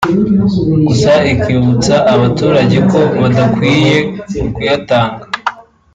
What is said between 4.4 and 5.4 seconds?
kuyatanga